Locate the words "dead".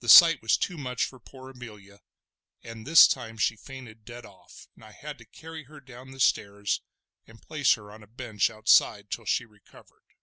4.06-4.24